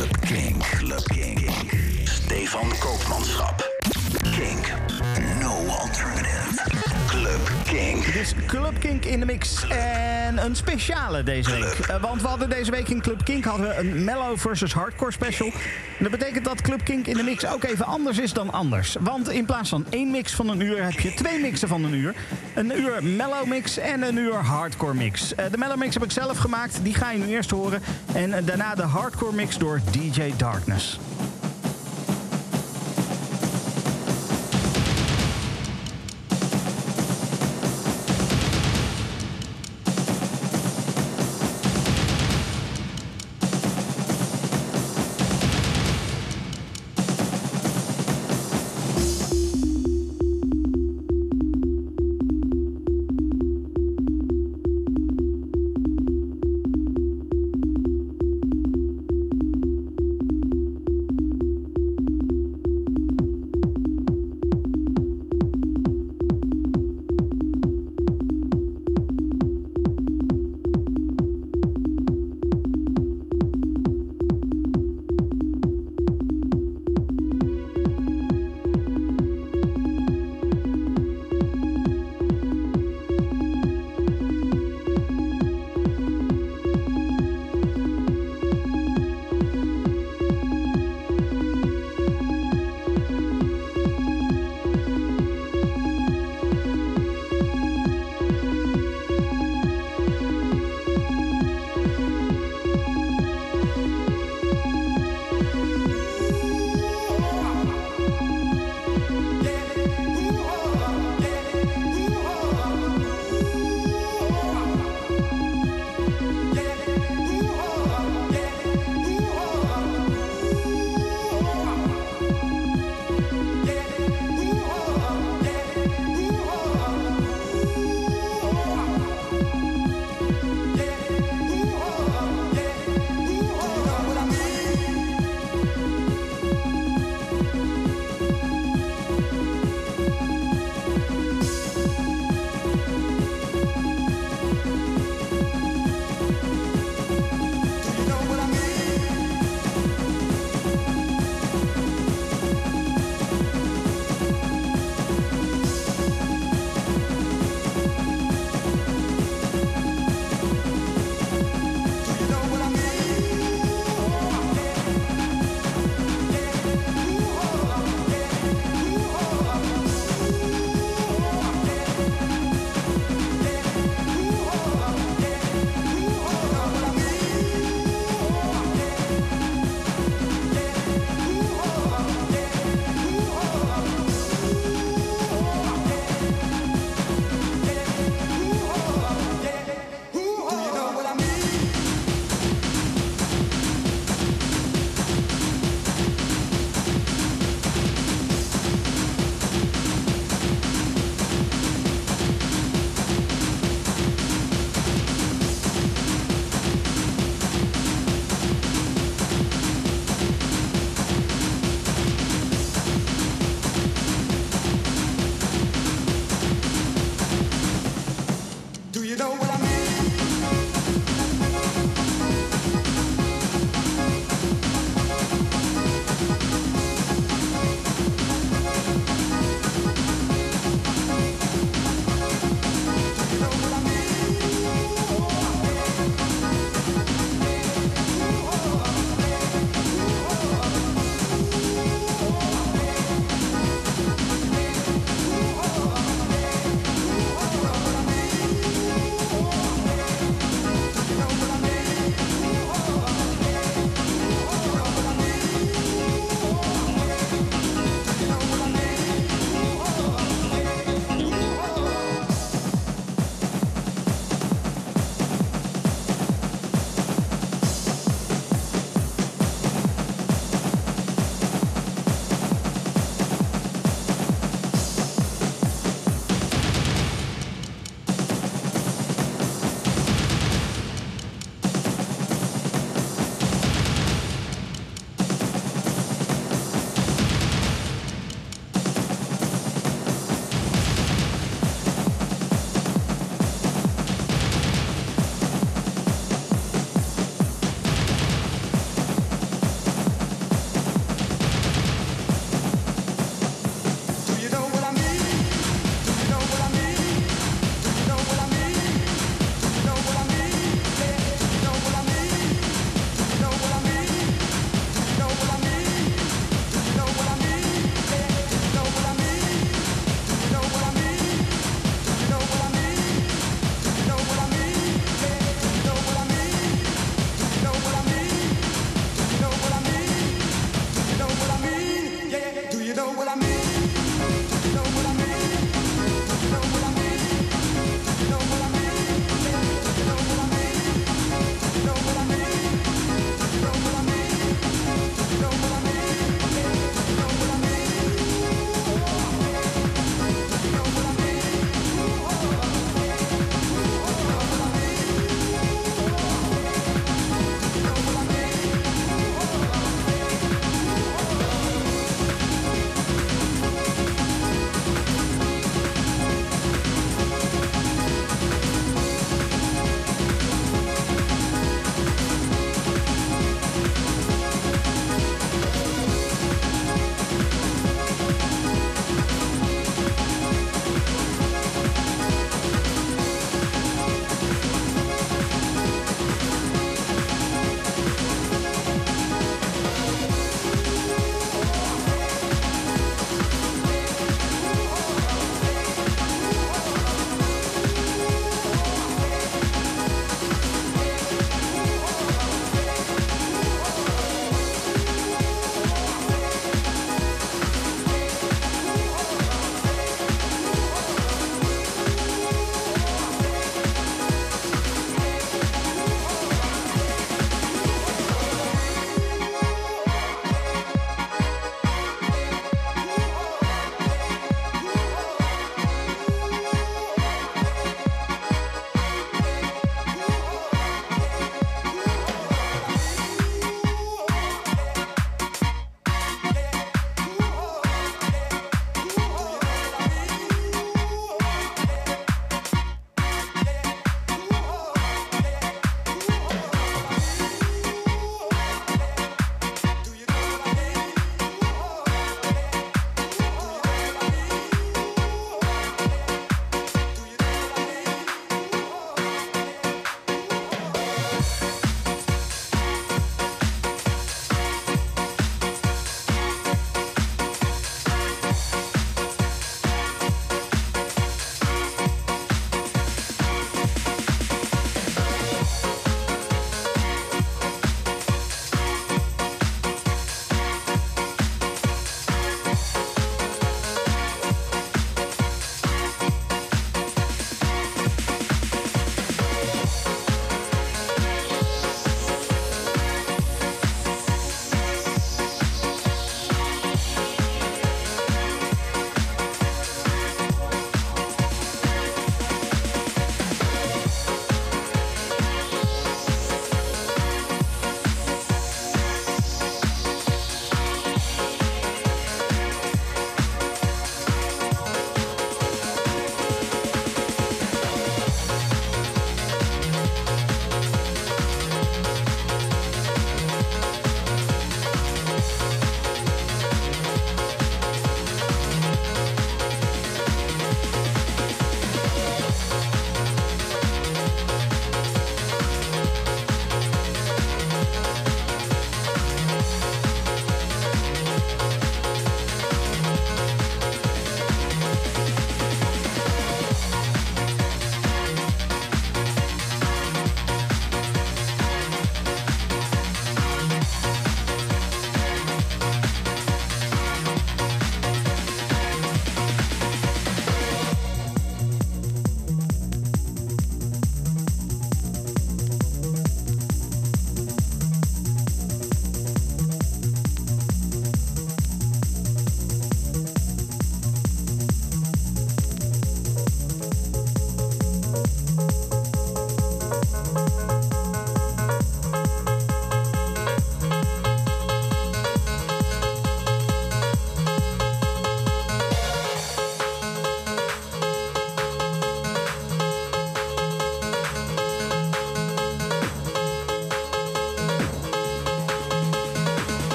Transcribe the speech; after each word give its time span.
Club 0.00 0.22
Kink. 0.22 0.62
Club 0.78 1.04
Kink. 1.10 1.50
Stefan 2.06 2.70
Koopmanschap. 2.80 3.69
Kink. 7.70 8.04
Het 8.04 8.14
is 8.14 8.32
Club 8.46 8.78
Kink 8.78 9.04
in 9.04 9.20
de 9.20 9.26
mix. 9.26 9.66
En 9.68 10.44
een 10.44 10.56
speciale 10.56 11.22
deze 11.22 11.50
week. 11.50 11.78
Eh, 11.78 12.02
want 12.02 12.22
we 12.22 12.28
hadden 12.28 12.50
deze 12.50 12.70
week 12.70 12.88
in 12.88 13.00
Club 13.00 13.24
Kink 13.24 13.44
hadden 13.44 13.68
we 13.68 13.76
een 13.76 14.04
mellow 14.04 14.38
versus 14.38 14.72
hardcore 14.72 15.12
special. 15.12 15.46
En 15.46 15.52
dat 15.98 16.10
betekent 16.10 16.44
dat 16.44 16.60
Club 16.60 16.84
Kink 16.84 17.06
in 17.06 17.16
de 17.16 17.22
mix 17.22 17.46
ook 17.46 17.64
even 17.64 17.84
anders 17.84 18.18
is 18.18 18.32
dan 18.32 18.52
anders. 18.52 18.96
Want 19.00 19.30
in 19.30 19.44
plaats 19.44 19.68
van 19.68 19.86
één 19.90 20.10
mix 20.10 20.32
van 20.32 20.48
een 20.48 20.60
uur 20.60 20.84
heb 20.84 21.00
je 21.00 21.14
twee 21.14 21.40
mixen 21.40 21.68
van 21.68 21.84
een 21.84 21.94
uur. 21.94 22.14
Een 22.54 22.78
uur 22.78 23.04
mellow 23.04 23.46
mix 23.46 23.78
en 23.78 24.02
een 24.02 24.16
uur 24.16 24.34
hardcore 24.34 24.94
mix. 24.94 25.34
Eh, 25.34 25.44
de 25.50 25.58
mellow 25.58 25.78
mix 25.78 25.94
heb 25.94 26.04
ik 26.04 26.12
zelf 26.12 26.38
gemaakt. 26.38 26.78
Die 26.82 26.94
ga 26.94 27.10
je 27.10 27.18
nu 27.18 27.26
eerst 27.26 27.50
horen. 27.50 27.82
En 28.14 28.32
eh, 28.32 28.46
daarna 28.46 28.74
de 28.74 28.82
hardcore 28.82 29.32
mix 29.32 29.58
door 29.58 29.80
DJ 29.90 30.32
Darkness. 30.36 30.98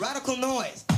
Radical 0.00 0.38
noise. 0.38 0.89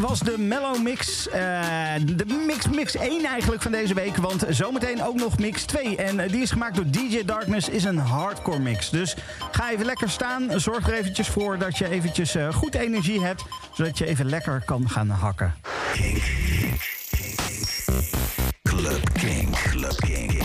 Was 0.00 0.20
de 0.20 0.38
Mellow 0.38 0.82
Mix. 0.82 1.28
eh, 1.28 1.40
de 2.04 2.24
mix, 2.46 2.68
mix 2.68 2.96
1 2.96 3.24
eigenlijk 3.24 3.62
van 3.62 3.72
deze 3.72 3.94
week. 3.94 4.16
Want 4.16 4.44
zometeen 4.48 5.02
ook 5.02 5.14
nog 5.14 5.38
mix 5.38 5.62
2. 5.64 5.96
En 5.96 6.20
eh, 6.20 6.30
die 6.30 6.42
is 6.42 6.50
gemaakt 6.50 6.74
door 6.76 6.90
DJ 6.90 7.24
Darkness. 7.24 7.68
Is 7.68 7.84
een 7.84 7.98
hardcore 7.98 8.58
mix. 8.58 8.90
Dus 8.90 9.16
ga 9.50 9.70
even 9.70 9.84
lekker 9.84 10.10
staan. 10.10 10.60
Zorg 10.60 10.86
er 10.88 10.94
eventjes 10.94 11.28
voor 11.28 11.58
dat 11.58 11.78
je 11.78 11.88
eventjes 11.90 12.34
eh, 12.34 12.52
goed 12.52 12.74
energie 12.74 13.24
hebt. 13.24 13.44
Zodat 13.72 13.98
je 13.98 14.06
even 14.06 14.26
lekker 14.28 14.62
kan 14.64 14.88
gaan 14.88 15.08
hakken. 15.08 15.54
Kink. 15.92 16.22
Club 18.62 19.12
Kink. 19.12 19.56
Club 19.70 19.96
Kink. 19.96 20.42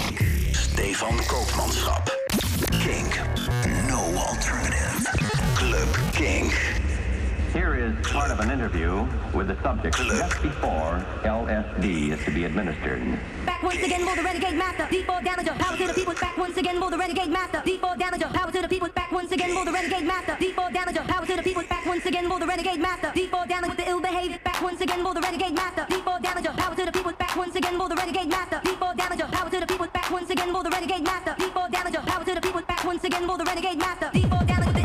Stefan 0.51 1.19
Koopmanschap. 1.27 2.27
Kink. 2.69 3.19
No 3.89 4.13
alternative. 4.13 5.09
Club 5.55 5.97
Kink. 6.11 6.74
Here 7.55 7.73
is 7.73 7.95
part 8.07 8.31
of 8.31 8.41
an 8.41 8.51
interview 8.51 9.07
with 9.33 9.47
the 9.47 9.55
subject 9.63 9.95
just 9.95 10.41
before 10.43 10.99
LSD 11.23 12.11
is 12.11 12.19
to 12.25 12.31
be 12.31 12.43
administered. 12.43 13.01
Back 13.45 13.63
once 13.63 13.81
again, 13.81 14.05
will 14.05 14.13
the 14.13 14.23
renegade 14.23 14.57
master. 14.57 14.83
D4 14.91 15.23
damager, 15.23 15.57
power 15.57 15.77
to 15.77 15.87
the 15.87 15.93
people. 15.93 16.13
Back 16.15 16.37
once 16.37 16.57
again, 16.57 16.81
will 16.81 16.89
the 16.89 16.97
renegade 16.97 17.29
master. 17.29 17.59
D4 17.59 17.95
damager, 17.97 18.33
power 18.33 18.51
to 18.51 18.61
the 18.61 18.67
people. 18.67 18.89
Back 18.89 19.09
once 19.09 19.31
again, 19.31 19.55
will 19.55 19.63
the 19.63 19.71
renegade 19.71 20.03
master. 20.03 20.33
D4 20.33 20.69
damager, 20.73 21.07
power 21.07 21.25
to 21.25 21.35
the 21.37 21.43
people. 21.43 21.63
Back 21.63 21.85
once 21.85 22.05
again, 22.05 22.27
will 22.27 22.39
the 22.39 22.45
renegade 22.45 22.81
master. 22.81 23.07
D4 23.15 23.47
damager 23.47 23.69
with 23.69 23.77
the 23.77 23.89
ill 23.89 24.01
behavior. 24.01 24.39
Back 24.43 24.61
once 24.61 24.81
again, 24.81 25.01
will 25.01 25.13
the 25.13 25.21
renegade 25.21 25.55
master. 25.55 25.85
D4 25.89 26.21
damager, 26.21 26.57
power 26.57 26.75
to 26.75 26.85
the 26.85 26.91
people. 26.91 27.13
Back 27.13 27.35
once 27.37 27.55
again, 27.55 27.77
will 27.79 27.87
the 27.87 27.95
renegade 27.95 28.27
master. 28.27 28.59
D4 28.65 28.97
damager, 28.97 29.31
power 29.31 29.49
to 29.49 29.59
the 29.61 29.65
people. 29.65 29.87
Back 29.87 30.11
once 30.11 30.29
again, 30.29 30.51
will 30.51 30.63
the 30.63 30.69
renegade 30.69 31.03
master. 31.05 31.31
D4 31.39 31.71
damager, 31.71 32.05
power 32.05 32.25
to 32.25 32.35
the 32.35 32.41
people. 32.41 32.61
Back 32.63 32.83
once 32.83 33.03
again, 33.05 33.25
will 33.25 33.37
the 33.37 33.45
renegade 33.45 33.77
master. 33.77 34.07
D4 34.11 34.45
damager 34.45 34.73
with 34.73 34.75
the 34.75 34.84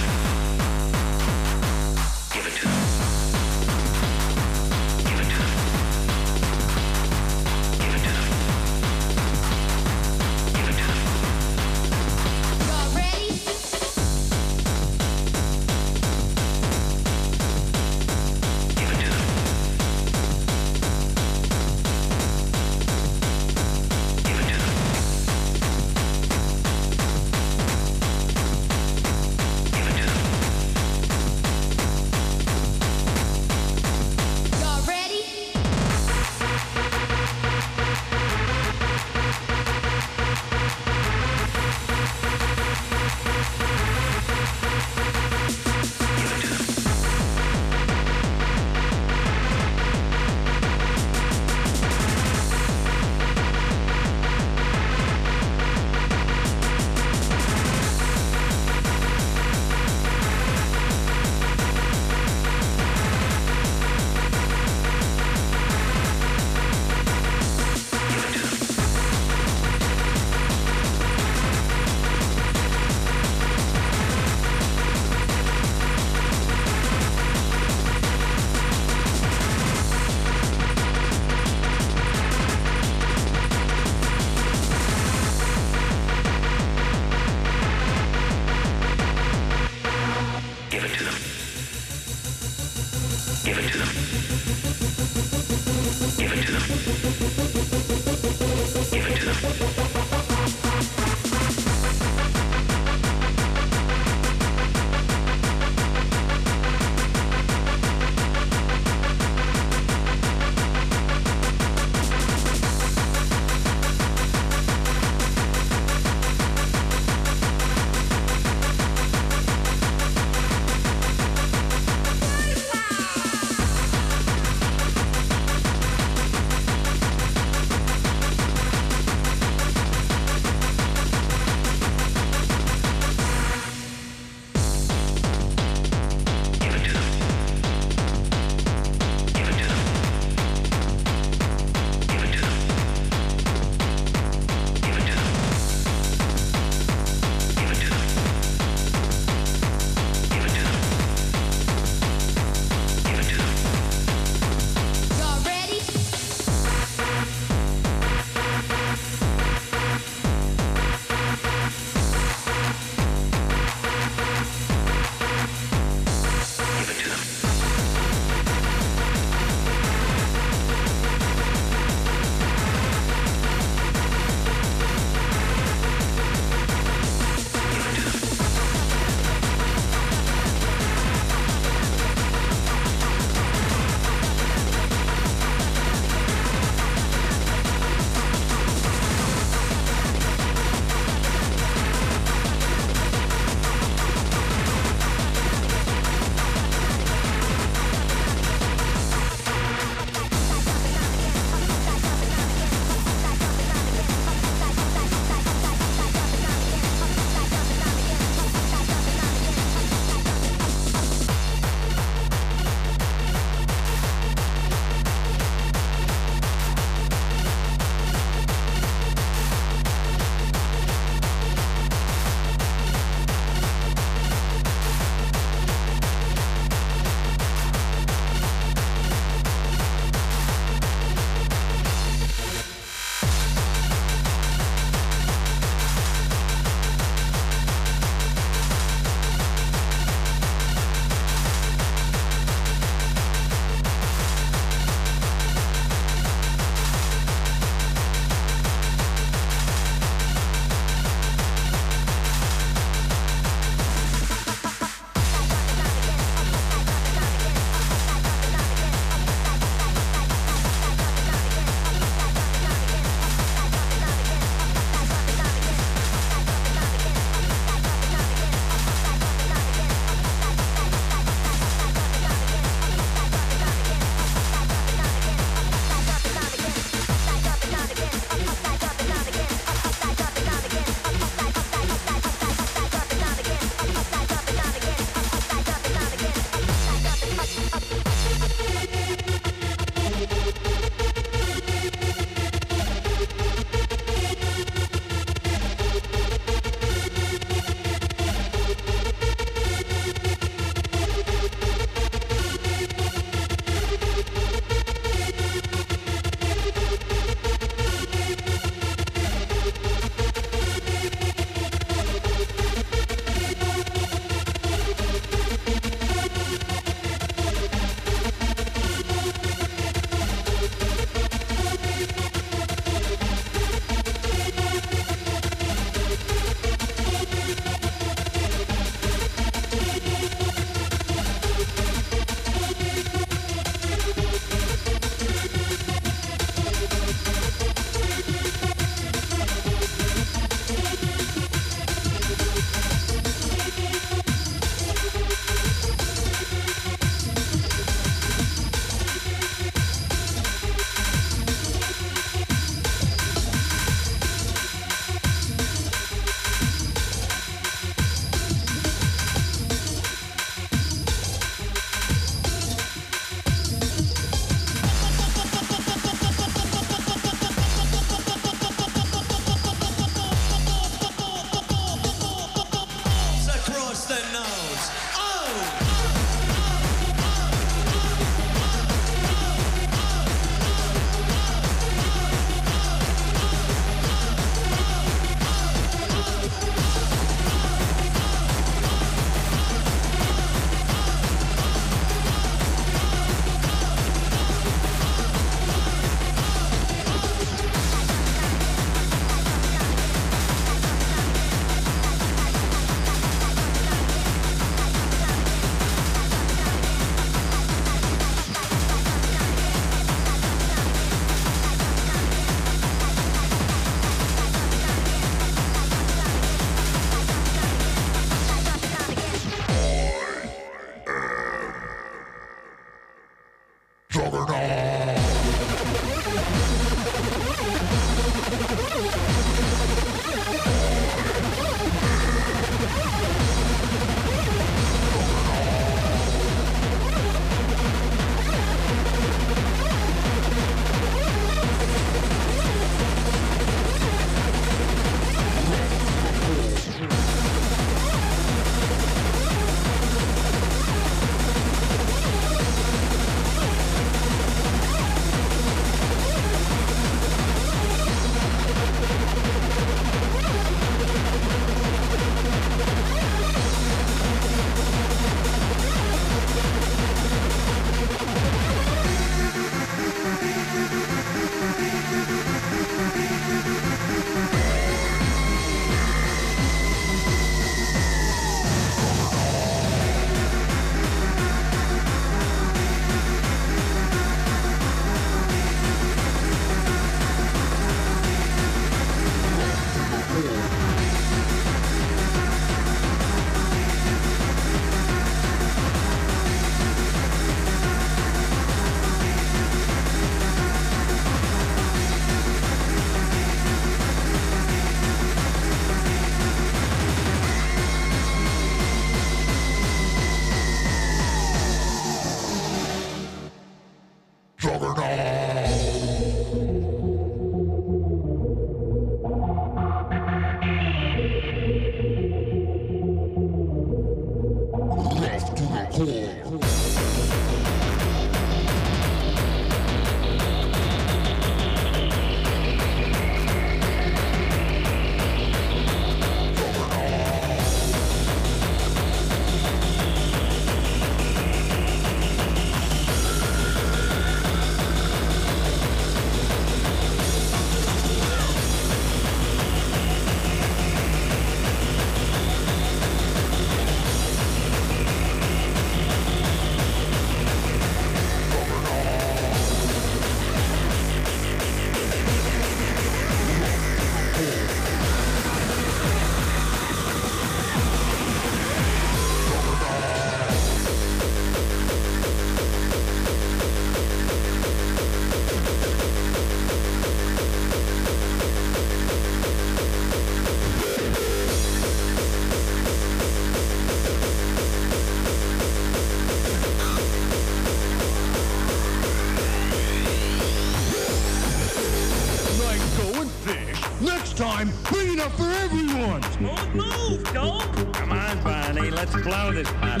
Let's 599.04 599.22
blow 599.22 599.52
this 599.52 599.70
pop 599.70 600.00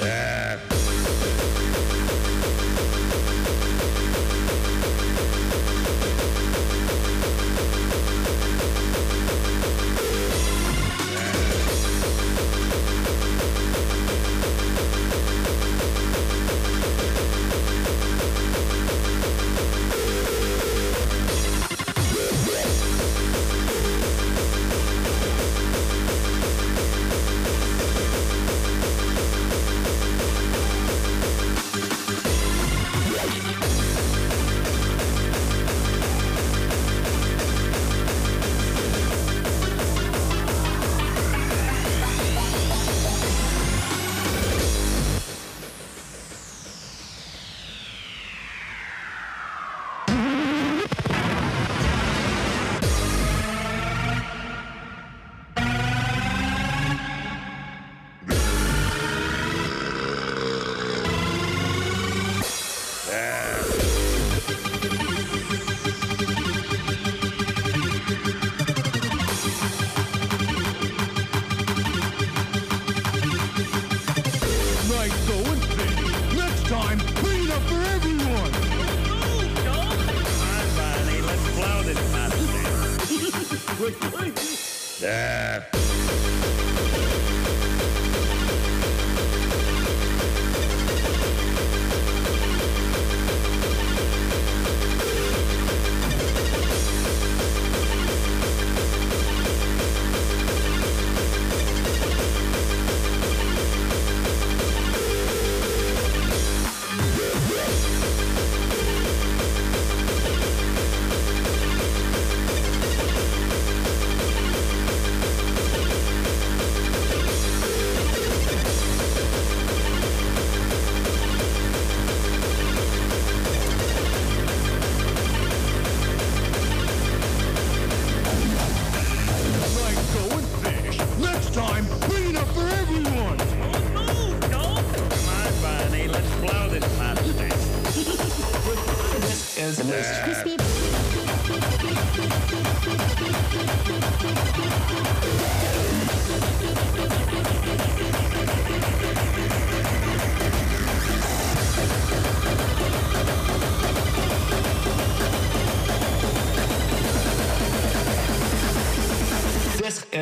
Yeah. 0.00 0.71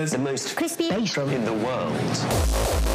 is 0.00 0.12
the 0.12 0.18
most 0.18 0.56
crispy 0.56 0.88
bass 0.88 1.12
drum 1.12 1.30
in 1.30 1.44
the 1.44 1.52
world. 1.52 2.89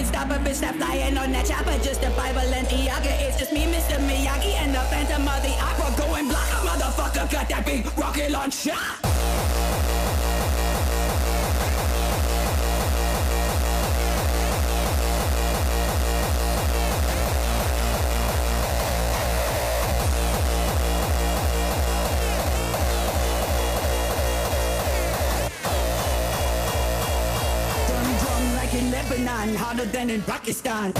Couldn't 0.00 0.14
stop 0.14 0.30
a 0.30 0.40
bitch 0.42 0.60
that 0.60 0.76
flying 0.76 1.18
on 1.18 1.30
that 1.32 1.44
chopper. 1.44 1.76
Just 1.84 2.02
a 2.02 2.10
Bible 2.16 2.40
and 2.40 2.66
Iaga. 2.68 3.20
It's 3.20 3.38
just 3.38 3.52
me, 3.52 3.66
Mr. 3.66 3.98
Miyagi, 3.98 4.54
and 4.54 4.74
the 4.74 4.80
Phantom 4.88 5.28
of 5.28 5.42
the 5.42 5.52
Opera. 5.60 5.94
Going 5.98 6.26
black, 6.26 6.52
a 6.52 6.66
motherfucker 6.66 7.30
got 7.30 7.48
that 7.50 7.66
big 7.66 7.84
rocket 7.98 8.30
launcher. 8.30 8.99
Iran 29.40 29.56
harder 29.56 29.86
than 29.86 30.10
in 30.10 30.20
Pakistan. 30.22 30.92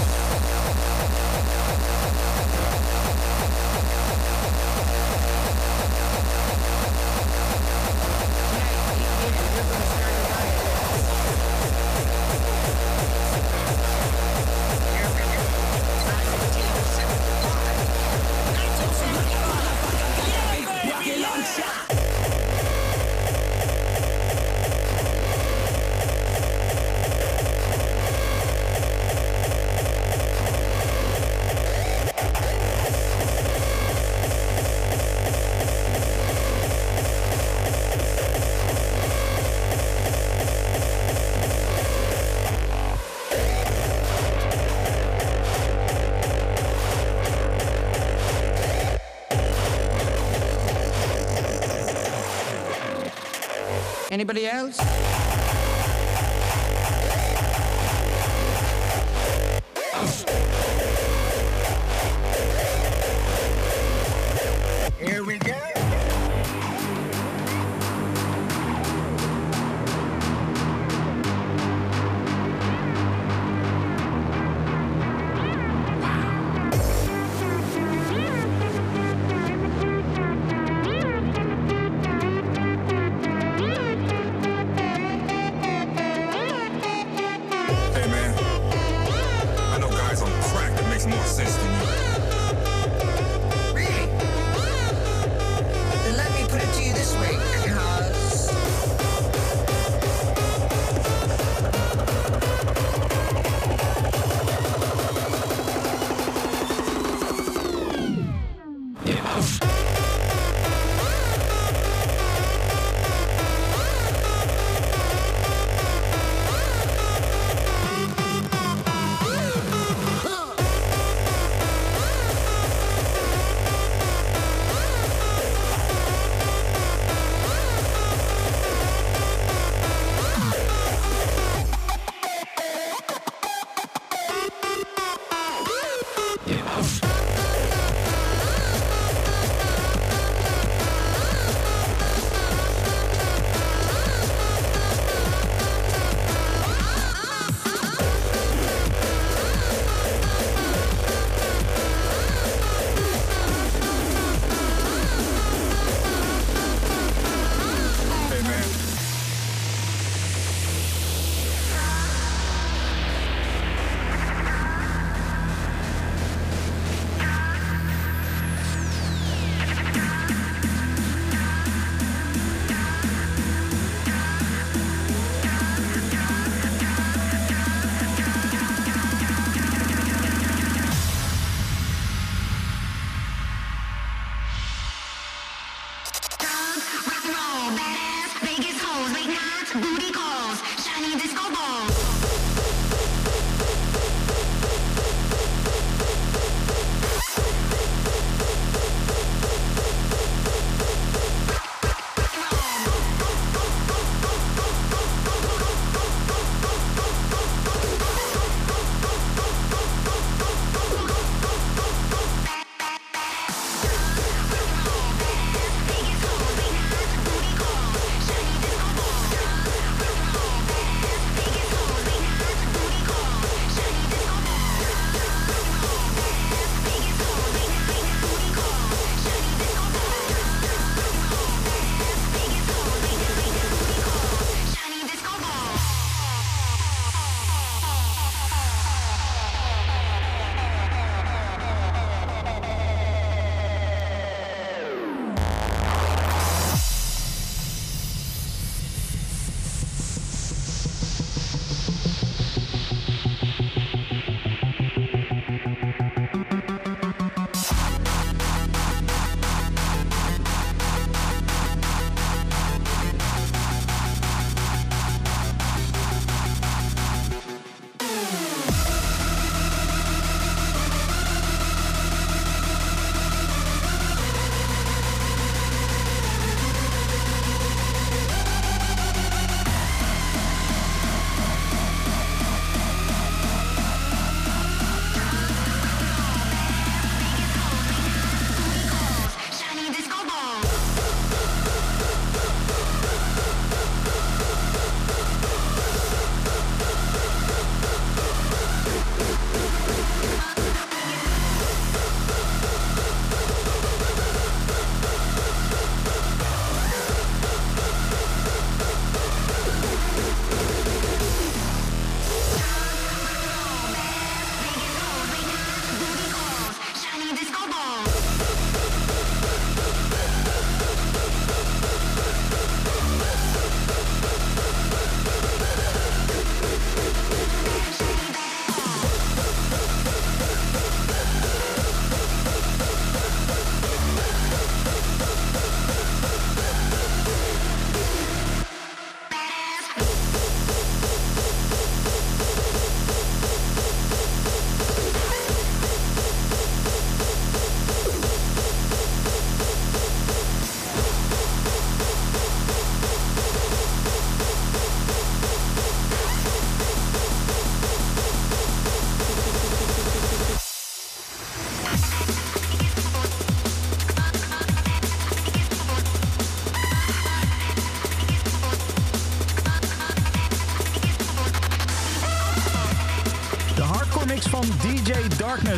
Gabriels. 54.31 55.00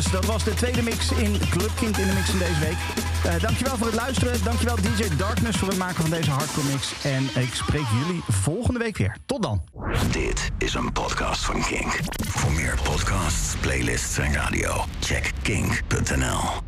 Dat 0.02 0.24
was 0.24 0.44
de 0.44 0.54
tweede 0.54 0.82
mix 0.82 1.12
in 1.12 1.38
Club 1.50 1.70
Kink 1.74 1.96
in 1.96 2.06
de 2.06 2.12
mix 2.12 2.28
in 2.32 2.38
deze 2.38 2.60
week. 2.60 2.76
Uh, 3.26 3.42
dankjewel 3.42 3.76
voor 3.76 3.86
het 3.86 3.96
luisteren. 3.96 4.44
Dankjewel 4.44 4.76
DJ 4.76 5.16
Darkness 5.16 5.58
voor 5.58 5.68
het 5.68 5.78
maken 5.78 6.02
van 6.02 6.10
deze 6.10 6.30
hardcore 6.30 6.66
mix. 6.66 6.92
En 7.02 7.42
ik 7.42 7.54
spreek 7.54 7.86
jullie 8.04 8.22
volgende 8.28 8.78
week 8.78 8.96
weer. 8.96 9.16
Tot 9.26 9.42
dan. 9.42 9.62
Dit 10.10 10.50
is 10.58 10.74
een 10.74 10.92
podcast 10.92 11.44
van 11.44 11.64
Kink. 11.64 12.00
Voor 12.28 12.52
meer 12.52 12.78
podcasts, 12.82 13.56
playlists 13.60 14.18
en 14.18 14.32
radio, 14.32 14.84
check 15.00 15.32
kink.nl. 15.42 16.63